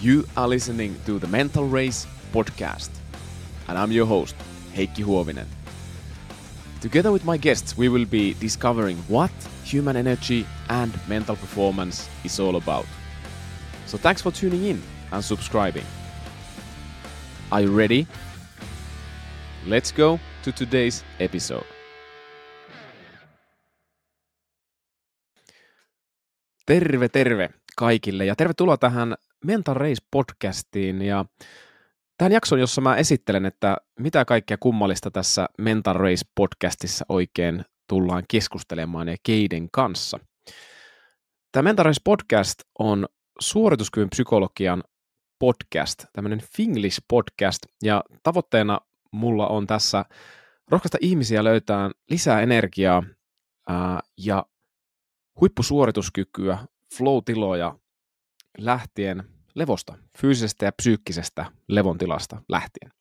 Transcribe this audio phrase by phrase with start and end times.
[0.00, 2.88] You are listening to the Mental Race podcast,
[3.68, 4.34] and I'm your host,
[4.74, 5.44] Heikki Huovinen.
[6.80, 9.30] Together with my guests, we will be discovering what
[9.62, 12.86] human energy and mental performance is all about.
[13.84, 14.82] So thanks for tuning in
[15.12, 15.84] and subscribing.
[17.52, 18.06] Are you ready?
[19.66, 21.66] Let's go to today's episode.
[26.66, 28.24] Terve, terve kaikille.
[28.24, 31.02] Ja tervetuloa tähän Mental Race podcastiin.
[31.02, 31.24] Ja
[32.18, 38.24] tähän jakson, jossa mä esittelen, että mitä kaikkea kummallista tässä Mental Race podcastissa oikein tullaan
[38.30, 40.18] keskustelemaan ja keiden kanssa.
[41.52, 43.06] Tämä Mental Race podcast on
[43.40, 44.84] suorituskyvyn psykologian
[45.38, 47.66] podcast, tämmöinen Finglish podcast.
[47.82, 48.80] Ja tavoitteena
[49.12, 50.04] mulla on tässä
[50.70, 53.02] rohkaista ihmisiä löytää lisää energiaa
[53.68, 54.46] ää, ja
[55.40, 56.58] huippusuorituskykyä,
[56.96, 57.78] flow-tiloja
[58.58, 62.92] lähtien levosta, fyysisestä ja psyykkisestä levontilasta lähtien.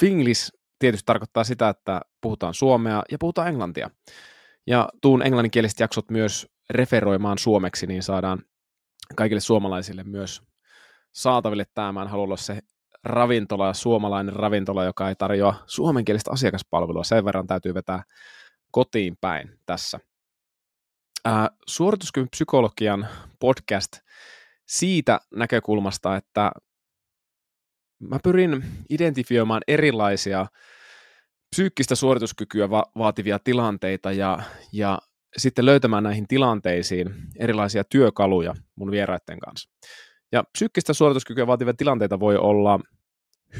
[0.00, 3.90] Finglish tietysti tarkoittaa sitä, että puhutaan suomea ja puhutaan englantia.
[4.66, 8.42] Ja tuun englanninkieliset jaksot myös referoimaan suomeksi, niin saadaan
[9.16, 10.42] kaikille suomalaisille myös
[11.12, 11.92] saataville tämä.
[11.92, 12.60] Mä en halua olla se
[13.04, 17.04] ravintola, suomalainen ravintola, joka ei tarjoa suomenkielistä asiakaspalvelua.
[17.04, 18.02] Sen verran täytyy vetää
[18.70, 20.00] kotiin päin tässä.
[21.26, 23.08] Ää, suorituskyvyn psykologian
[23.40, 23.92] podcast
[24.66, 26.52] siitä näkökulmasta, että
[28.00, 30.46] mä pyrin identifioimaan erilaisia
[31.50, 34.38] psyykkistä suorituskykyä va- vaativia tilanteita ja,
[34.72, 34.98] ja
[35.36, 39.70] sitten löytämään näihin tilanteisiin erilaisia työkaluja mun vieraiden kanssa.
[40.32, 42.80] Ja psyykkistä suorituskykyä vaativia tilanteita voi olla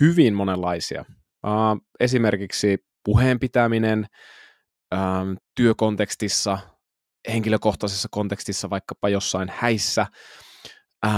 [0.00, 1.04] hyvin monenlaisia.
[1.46, 4.06] Uh, esimerkiksi puheen pitäminen
[4.94, 6.58] uh, työkontekstissa,
[7.32, 10.06] henkilökohtaisessa kontekstissa, vaikkapa jossain häissä,
[11.06, 11.12] uh,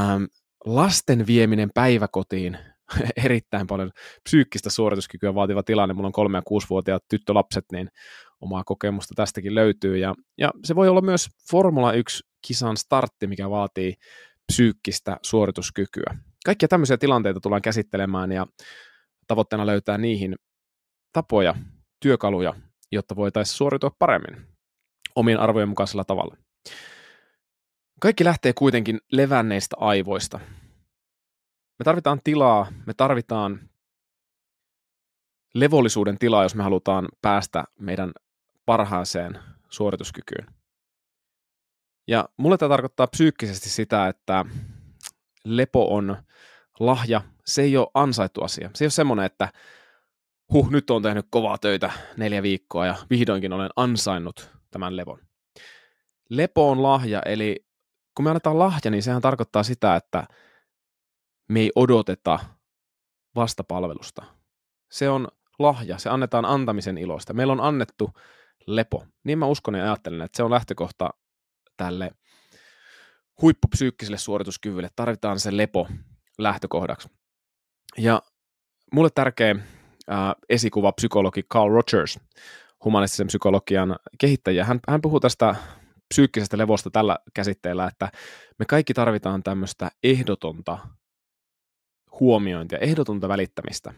[0.65, 2.59] lasten vieminen päiväkotiin,
[3.25, 3.91] erittäin paljon
[4.25, 5.95] psyykkistä suorituskykyä vaativa tilanne.
[5.95, 7.89] Mulla on kolme- ja kuusivuotiaat tyttölapset, niin
[8.41, 9.97] omaa kokemusta tästäkin löytyy.
[9.97, 13.95] Ja, ja se voi olla myös Formula 1-kisan startti, mikä vaatii
[14.53, 16.17] psyykkistä suorituskykyä.
[16.45, 18.47] Kaikkia tämmöisiä tilanteita tullaan käsittelemään ja
[19.27, 20.37] tavoitteena löytää niihin
[21.13, 21.55] tapoja,
[22.01, 22.55] työkaluja,
[22.93, 24.58] jotta voitaisiin suoritua paremmin
[25.19, 26.37] omien arvojen mukaisella tavalla.
[28.01, 30.41] Kaikki lähtee kuitenkin levänneistä aivoista.
[31.79, 33.69] Me tarvitaan tilaa, me tarvitaan
[35.55, 38.13] levollisuuden tilaa, jos me halutaan päästä meidän
[38.67, 40.47] parhaaseen suorituskykyyn.
[42.07, 44.45] Ja mulle tämä tarkoittaa psyykkisesti sitä, että
[45.45, 46.17] lepo on
[46.81, 48.71] lahja, se ei ole ansaittu asia.
[48.75, 49.53] Se ei ole semmoinen, että
[50.53, 55.19] huh, nyt on tehnyt kovaa töitä neljä viikkoa ja vihdoinkin olen ansainnut tämän levon.
[56.31, 57.67] Lepo on lahja, eli
[58.15, 60.27] kun me annetaan lahja, niin sehän tarkoittaa sitä, että
[61.49, 62.39] me ei odoteta
[63.35, 64.25] vastapalvelusta.
[64.91, 67.33] Se on lahja, se annetaan antamisen ilosta.
[67.33, 68.11] Meillä on annettu
[68.67, 69.05] lepo.
[69.25, 71.11] Niin mä uskon ja ajattelen, että se on lähtökohta
[71.77, 72.11] tälle
[73.43, 74.89] huippupsyykkiselle suorituskyvylle.
[74.97, 75.89] Tarvitaan se lepo
[76.39, 77.09] lähtökohdaksi.
[77.99, 78.23] Ja
[78.93, 82.21] mulle tärkeä äh, esikuva psykologi Carl Rogers,
[82.85, 85.55] humanistisen psykologian kehittäjä, hän, hän puhuu tästä
[86.09, 88.13] psyykkisestä levosta tällä käsitteellä, että
[88.59, 90.79] me kaikki tarvitaan tämmöistä ehdotonta
[92.21, 93.95] huomiointia, ehdotonta välittämistä.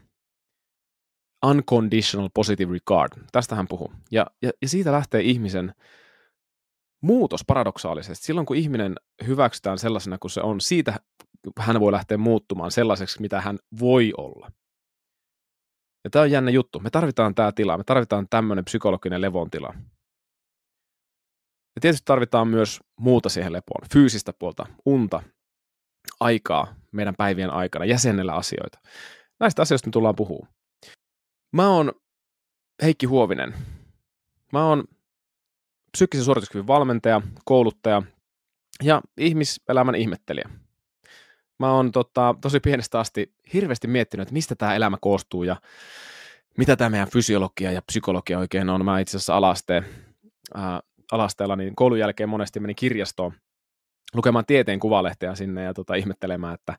[1.46, 3.12] Unconditional positive regard.
[3.32, 3.92] Tästä hän puhuu.
[4.10, 5.74] Ja, ja, ja siitä lähtee ihmisen
[7.02, 8.24] muutos paradoksaalisesti.
[8.24, 8.94] Silloin kun ihminen
[9.26, 11.00] hyväksytään sellaisena kuin se on, siitä
[11.58, 14.50] hän voi lähteä muuttumaan sellaiseksi, mitä hän voi olla.
[16.04, 16.80] Ja tämä on jännä juttu.
[16.80, 19.74] Me tarvitaan tämä tila, me tarvitaan tämmöinen psykologinen levontila.
[21.76, 25.22] Ja tietysti tarvitaan myös muuta siihen lepoon, fyysistä puolta, unta,
[26.20, 28.78] aikaa meidän päivien aikana, jäsennellä asioita.
[29.40, 30.52] Näistä asioista me tullaan puhumaan.
[31.52, 31.92] Mä oon
[32.82, 33.54] Heikki Huovinen.
[34.52, 34.84] Mä oon
[35.92, 38.02] psyykkisen suorituskyvyn valmentaja, kouluttaja
[38.82, 40.50] ja ihmiselämän ihmettelijä.
[41.60, 45.56] Mä oon tota, tosi pienestä asti hirveästi miettinyt, että mistä tämä elämä koostuu ja
[46.58, 48.84] mitä tämä meidän fysiologia ja psykologia oikein on.
[48.84, 49.84] Mä itse asiassa alasteen,
[50.54, 50.80] ää,
[51.12, 53.32] alasteella niin koulun jälkeen monesti menin kirjastoon
[54.14, 56.78] lukemaan tieteen kuvalehteä sinne ja tota, ihmettelemään, että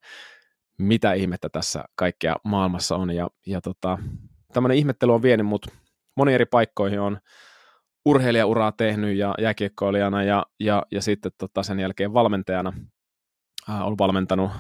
[0.77, 3.11] mitä ihmettä tässä kaikkea maailmassa on.
[3.11, 3.97] Ja, ja tota,
[4.53, 5.67] tämmöinen ihmettely on vienyt mut
[6.15, 6.99] moni eri paikkoihin.
[6.99, 7.17] On
[8.05, 12.73] urheilijauraa tehnyt ja jääkiekkoilijana ja, ja, ja sitten tota, sen jälkeen valmentajana.
[13.69, 14.51] Äh, olen valmentanut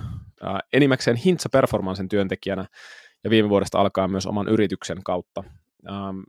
[0.43, 2.65] äh, enimmäkseen Hintsa Performancen työntekijänä
[3.23, 5.43] ja viime vuodesta alkaa myös oman yrityksen kautta.
[5.89, 6.19] Ähm,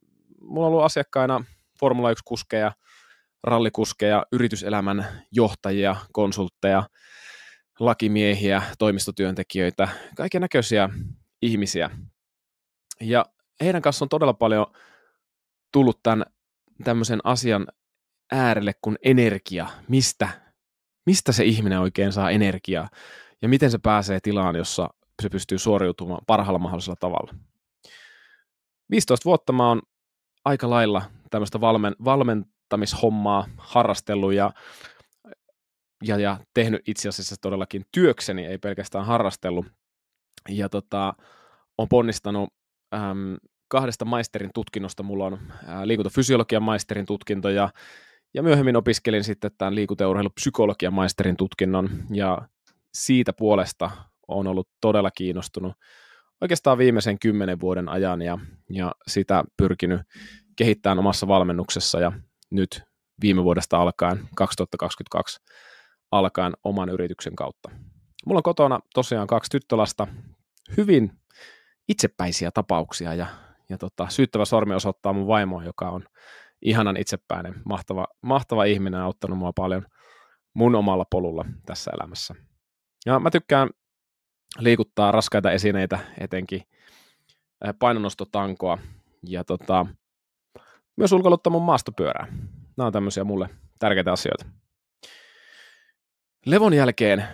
[0.40, 1.44] mulla on ollut asiakkaina
[1.80, 2.72] Formula 1-kuskeja,
[3.42, 6.82] rallikuskeja, yrityselämän johtajia, konsultteja,
[7.80, 10.88] lakimiehiä, toimistotyöntekijöitä, kaiken näköisiä
[11.42, 11.90] ihmisiä.
[13.00, 13.26] Ja
[13.60, 14.66] heidän kanssa on todella paljon
[15.72, 16.24] tullut tämän
[16.84, 17.66] tämmöisen asian
[18.32, 19.66] äärelle kuin energia.
[19.88, 20.28] Mistä,
[21.06, 22.88] mistä se ihminen oikein saa energiaa
[23.42, 24.88] ja miten se pääsee tilaan, jossa
[25.22, 27.34] se pystyy suoriutumaan parhaalla mahdollisella tavalla.
[28.90, 29.82] 15 vuotta mä oon
[30.44, 34.52] aika lailla tämmöistä valmen, valmentamishommaa harrastellut ja,
[36.04, 39.66] ja, ja tehnyt itse asiassa todellakin työkseni, ei pelkästään harrastellut.
[40.48, 41.14] Ja tota,
[41.78, 42.48] on ponnistanut
[42.94, 43.36] äm,
[43.68, 45.02] kahdesta maisterin tutkinnosta.
[45.02, 47.70] Mulla on ää, liikuntafysiologian maisterin tutkinto ja,
[48.34, 52.48] ja myöhemmin opiskelin sitten tämän liikuntaurheilupsykologian maisterin tutkinnon ja
[52.94, 53.90] siitä puolesta
[54.28, 55.72] on ollut todella kiinnostunut
[56.42, 58.38] oikeastaan viimeisen kymmenen vuoden ajan ja,
[58.70, 60.00] ja sitä pyrkinyt
[60.56, 62.12] kehittämään omassa valmennuksessa ja
[62.50, 62.82] nyt
[63.22, 65.40] viime vuodesta alkaen, 2022
[66.10, 67.70] alkaen oman yrityksen kautta.
[68.26, 70.06] Mulla on kotona tosiaan kaksi tyttölasta,
[70.76, 71.12] hyvin
[71.88, 73.26] itsepäisiä tapauksia ja,
[73.68, 76.04] ja tota, syyttävä sormi osoittaa mun vaimoa, joka on
[76.62, 79.86] ihanan itsepäinen, mahtava, mahtava ihminen, auttanut mua paljon
[80.54, 82.34] mun omalla polulla tässä elämässä.
[83.06, 83.70] Ja mä tykkään
[84.58, 86.62] liikuttaa raskaita esineitä, etenkin
[87.78, 88.78] painonnostotankoa
[89.22, 89.86] ja tota,
[90.96, 92.26] myös ulkoiluttaa mun maastopyörää.
[92.76, 93.48] Nämä on tämmöisiä mulle
[93.78, 94.44] tärkeitä asioita.
[96.46, 97.24] Levon jälkeen,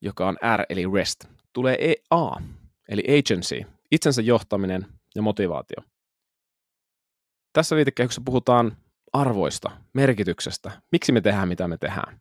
[0.00, 2.40] joka on R eli rest, tulee EA,
[2.88, 5.95] eli agency, itsensä johtaminen ja motivaatio.
[7.56, 8.76] Tässä viitekehyksessä puhutaan
[9.12, 12.20] arvoista, merkityksestä, miksi me tehdään mitä me tehdään.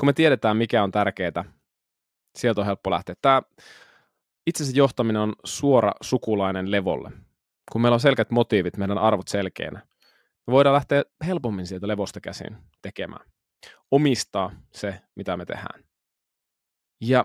[0.00, 1.44] Kun me tiedetään, mikä on tärkeää,
[2.38, 3.14] sieltä on helppo lähteä.
[3.22, 3.42] Tämä
[4.46, 7.10] itsensä johtaminen on suora sukulainen levolle.
[7.72, 9.86] Kun meillä on selkeät motiivit, meidän arvot selkeänä,
[10.46, 13.30] me voidaan lähteä helpommin sieltä levosta käsin tekemään.
[13.90, 15.84] Omistaa se, mitä me tehdään.
[17.00, 17.24] Ja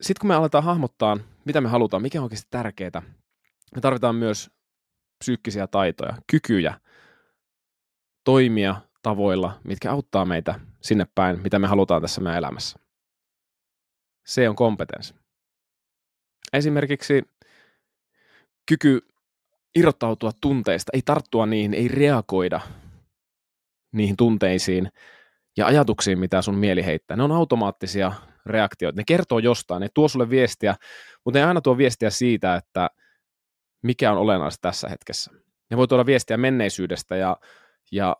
[0.00, 3.02] sitten kun me aletaan hahmottaa, mitä me halutaan, mikä on oikeasti tärkeää,
[3.74, 4.54] me tarvitaan myös
[5.18, 6.80] psyykkisiä taitoja, kykyjä
[8.24, 12.78] toimia tavoilla, mitkä auttaa meitä sinne päin, mitä me halutaan tässä meidän elämässä.
[14.26, 15.14] Se on kompetenssi.
[16.52, 17.22] Esimerkiksi
[18.68, 19.00] kyky
[19.74, 22.60] irrottautua tunteista, ei tarttua niihin, ei reagoida
[23.92, 24.88] niihin tunteisiin
[25.56, 27.16] ja ajatuksiin, mitä sun mieli heittää.
[27.16, 28.12] Ne on automaattisia
[28.46, 28.96] reaktioita.
[28.96, 30.74] Ne kertoo jostain, ne tuo sulle viestiä,
[31.24, 32.90] mutta ne aina tuo viestiä siitä, että
[33.84, 35.30] mikä on olennaista tässä hetkessä.
[35.70, 37.36] Ne voi tuoda viestiä menneisyydestä ja,
[37.92, 38.16] ja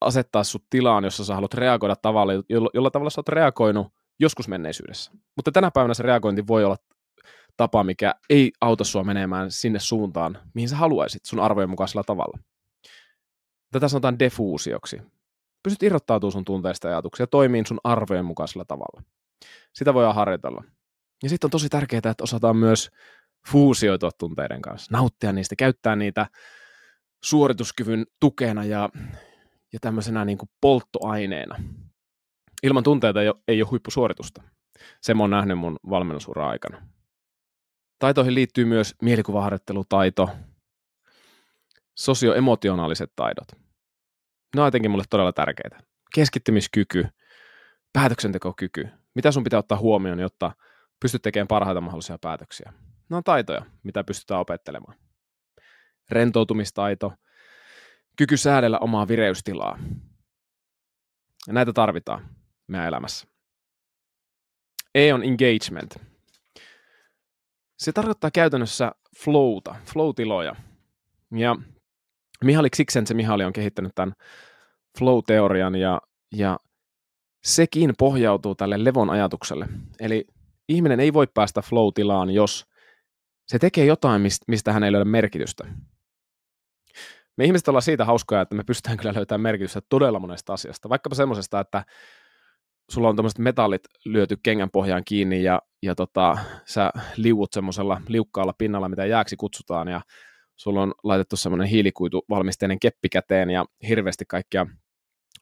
[0.00, 4.48] asettaa sut tilaan, jossa sä haluat reagoida tavalla, jolla, jolla tavalla sä oot reagoinut joskus
[4.48, 5.12] menneisyydessä.
[5.36, 6.76] Mutta tänä päivänä se reagointi voi olla
[7.56, 12.38] tapa, mikä ei auta sua menemään sinne suuntaan, mihin sä haluaisit sun arvojen mukaisella tavalla.
[13.72, 15.02] Tätä sanotaan defuusioksi.
[15.62, 19.02] Pystyt irrottautumaan sun tunteista ja ajatuksia ja toimiin sun arvojen mukaisella tavalla.
[19.74, 20.64] Sitä voidaan harjoitella.
[21.22, 22.90] Ja sitten on tosi tärkeää, että osataan myös
[23.48, 26.26] fuusioitua tunteiden kanssa, nauttia niistä, käyttää niitä
[27.24, 28.88] suorituskyvyn tukena ja,
[29.72, 31.56] ja tämmöisenä niin kuin polttoaineena.
[32.62, 34.42] Ilman tunteita ei ole, ei ole huippusuoritusta.
[35.00, 36.88] Se mä oon nähnyt mun valmennusura aikana.
[37.98, 40.30] Taitoihin liittyy myös mielikuvaharjoittelutaito,
[41.94, 43.48] sosioemotionaaliset taidot.
[44.56, 45.80] Ne on jotenkin mulle todella tärkeitä.
[46.14, 47.06] Keskittymiskyky,
[47.92, 50.52] päätöksentekokyky, mitä sun pitää ottaa huomioon, jotta
[51.00, 52.72] pystyt tekemään parhaita mahdollisia päätöksiä.
[53.08, 54.96] Ne on taitoja, mitä pystytään opettelemaan.
[56.10, 57.12] Rentoutumistaito,
[58.16, 59.78] kyky säädellä omaa vireystilaa.
[61.46, 62.28] Ja näitä tarvitaan
[62.66, 63.26] meidän elämässä.
[64.94, 65.96] E on engagement.
[67.78, 68.92] Se tarkoittaa käytännössä
[69.24, 70.56] flowta, flow-tiloja.
[71.36, 71.56] Ja
[72.44, 74.14] Mihaly Csikszentmihalyi on kehittänyt tämän
[74.98, 76.00] flow-teorian ja,
[76.36, 76.58] ja
[77.44, 79.68] sekin pohjautuu tälle levon ajatukselle.
[80.00, 80.26] Eli
[80.68, 82.66] ihminen ei voi päästä flow-tilaan, jos
[83.46, 85.64] se tekee jotain, mistä hän ei löydä merkitystä.
[87.36, 90.88] Me ihmiset ollaan siitä hauskoja, että me pystytään kyllä löytämään merkitystä todella monesta asiasta.
[90.88, 91.84] Vaikkapa semmoisesta, että
[92.90, 98.54] sulla on tämmöiset metallit lyöty kengän pohjaan kiinni ja, ja tota, sä liuut semmoisella liukkaalla
[98.58, 100.00] pinnalla, mitä jääksi kutsutaan, ja
[100.56, 104.66] sulla on laitettu semmoinen hiilikuituvalmisteinen keppi käteen ja hirveästi kaikkia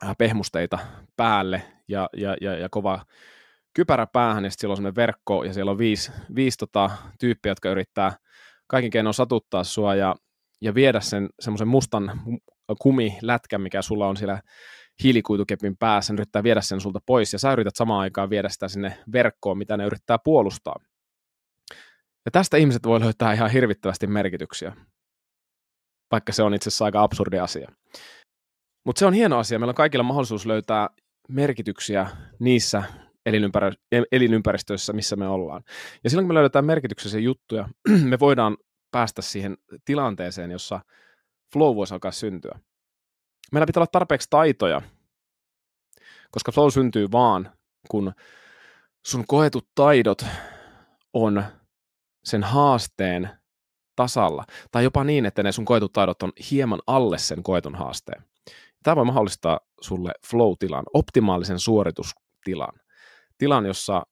[0.04, 0.78] äh, pehmusteita
[1.16, 3.04] päälle ja, ja, ja, ja kova
[3.74, 7.70] kypärä päähän, ja siellä on semmoinen verkko, ja siellä on viisi, viisi tota, tyyppiä, jotka
[7.70, 8.12] yrittää
[8.66, 10.14] kaiken keinoin satuttaa sua ja,
[10.60, 12.20] ja viedä sen semmoisen mustan
[12.82, 14.40] kumilätkän, mikä sulla on siellä
[15.02, 18.68] hiilikuitukepin päässä, ne yrittää viedä sen sulta pois, ja sä yrität samaan aikaan viedä sitä
[18.68, 20.76] sinne verkkoon, mitä ne yrittää puolustaa.
[22.24, 24.76] Ja tästä ihmiset voi löytää ihan hirvittävästi merkityksiä,
[26.10, 27.72] vaikka se on itse asiassa aika absurdi asia.
[28.86, 30.88] Mutta se on hieno asia, meillä on kaikilla mahdollisuus löytää
[31.28, 32.06] merkityksiä
[32.40, 32.82] niissä
[33.28, 35.62] elinympär- elinympäristöissä, missä me ollaan.
[36.04, 37.68] Ja silloin kun me löydetään merkityksellisiä juttuja,
[38.10, 38.56] me voidaan
[38.90, 40.80] päästä siihen tilanteeseen, jossa
[41.52, 42.58] flow voisi alkaa syntyä.
[43.52, 44.82] Meillä pitää olla tarpeeksi taitoja,
[46.30, 47.52] koska flow syntyy vaan,
[47.88, 48.12] kun
[49.06, 50.24] sun koetut taidot
[51.12, 51.44] on
[52.24, 53.30] sen haasteen
[53.96, 58.22] tasalla, tai jopa niin, että ne sun koetut taidot on hieman alle sen koetun haasteen.
[58.82, 62.80] Tämä voi mahdollistaa sulle flow-tilan, optimaalisen suoritustilan,
[63.38, 64.02] tilan, jossa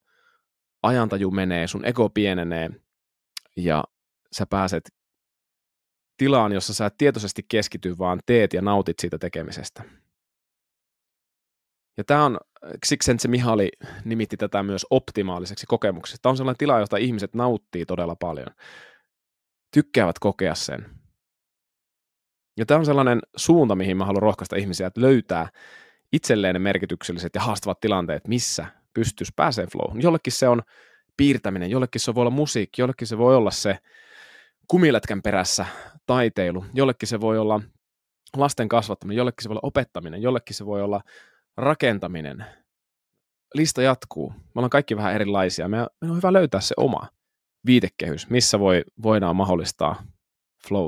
[0.82, 2.70] ajantaju menee, sun ego pienenee
[3.56, 3.84] ja
[4.32, 4.90] sä pääset
[6.16, 9.84] tilaan, jossa sä et tietoisesti keskity, vaan teet ja nautit siitä tekemisestä.
[11.96, 12.38] Ja tämä on,
[12.86, 13.68] siksi se Mihali
[14.04, 16.22] nimitti tätä myös optimaaliseksi kokemukseksi.
[16.22, 18.48] Tämä on sellainen tila, jota ihmiset nauttii todella paljon.
[19.74, 21.00] Tykkäävät kokea sen.
[22.56, 25.48] Ja tämä on sellainen suunta, mihin mä haluan rohkaista ihmisiä, että löytää
[26.12, 30.00] itselleen ne merkitykselliset ja haastavat tilanteet, missä pystyisi pääsee flow.
[30.00, 30.62] Jollekin se on
[31.16, 33.78] piirtäminen, jollekin se voi olla musiikki, jollekin se voi olla se
[34.68, 35.66] kumilätkän perässä
[36.06, 37.60] taiteilu, jollekin se voi olla
[38.36, 41.00] lasten kasvattaminen, jollekin se voi olla opettaminen, jollekin se voi olla
[41.56, 42.44] rakentaminen.
[43.54, 44.30] Lista jatkuu.
[44.30, 45.68] Me ollaan kaikki vähän erilaisia.
[45.68, 47.08] Meidän on hyvä löytää se oma
[47.66, 50.02] viitekehys, missä voi, voidaan mahdollistaa
[50.68, 50.86] flow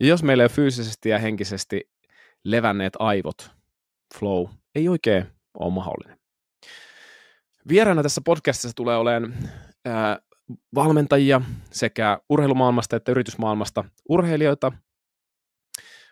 [0.00, 1.90] Ja jos meillä ei ole fyysisesti ja henkisesti
[2.44, 3.50] levänneet aivot,
[4.18, 6.23] flow ei oikein ole mahdollinen.
[7.68, 9.34] Vieraana tässä podcastissa tulee olemaan
[9.84, 10.18] ää,
[10.74, 11.40] valmentajia
[11.70, 14.72] sekä urheilumaailmasta että yritysmaailmasta urheilijoita,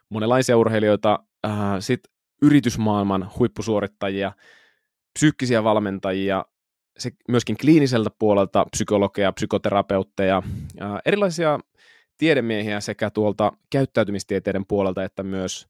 [0.09, 2.01] monenlaisia urheilijoita, ää, sit
[2.43, 4.33] yritysmaailman huippusuorittajia,
[5.19, 6.45] psyykkisiä valmentajia,
[6.99, 10.43] se myöskin kliiniseltä puolelta psykologeja, psykoterapeutteja,
[10.81, 11.59] ää, erilaisia
[12.19, 15.67] tiedemiehiä sekä tuolta käyttäytymistieteiden puolelta että myös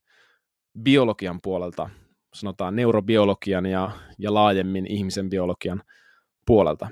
[0.79, 1.89] biologian puolelta
[2.33, 5.83] sanotaan neurobiologian ja, ja laajemmin ihmisen biologian
[6.45, 6.89] puolelta.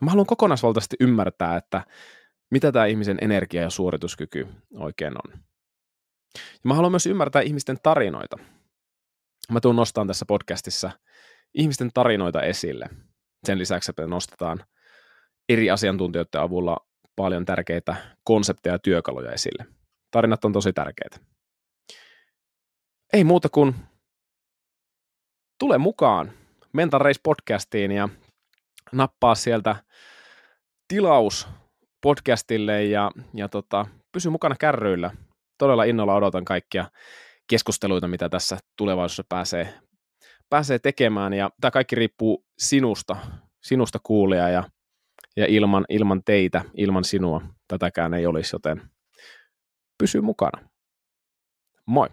[0.00, 1.84] Mä haluan kokonaisvaltaisesti ymmärtää, että
[2.50, 5.40] mitä tämä ihmisen energia- ja suorituskyky oikein on.
[6.34, 8.38] Ja mä haluan myös ymmärtää ihmisten tarinoita.
[9.52, 10.90] Mä tuun nostamaan tässä podcastissa
[11.54, 12.88] ihmisten tarinoita esille.
[13.46, 14.64] Sen lisäksi, että nostetaan
[15.48, 16.76] eri asiantuntijoiden avulla
[17.16, 19.66] paljon tärkeitä konsepteja ja työkaluja esille.
[20.10, 21.16] Tarinat on tosi tärkeitä.
[23.12, 23.74] Ei muuta kuin
[25.58, 26.32] tule mukaan
[26.72, 28.08] Mental Race podcastiin ja
[28.92, 29.76] nappaa sieltä
[30.88, 31.48] tilaus
[32.02, 35.10] podcastille ja, ja tota, pysy mukana kärryillä.
[35.58, 36.90] Todella innolla odotan kaikkia
[37.46, 39.74] keskusteluita, mitä tässä tulevaisuudessa pääsee,
[40.50, 41.32] pääsee tekemään.
[41.32, 43.16] Ja tämä kaikki riippuu sinusta,
[43.62, 44.64] sinusta kuulia ja,
[45.36, 48.82] ja ilman, ilman teitä, ilman sinua tätäkään ei olisi, joten
[49.98, 50.68] pysy mukana.
[51.86, 52.08] Moi!